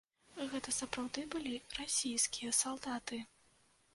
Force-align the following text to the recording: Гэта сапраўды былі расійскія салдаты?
Гэта 0.53 0.71
сапраўды 0.77 1.25
былі 1.35 1.51
расійскія 1.81 2.57
салдаты? 2.61 3.21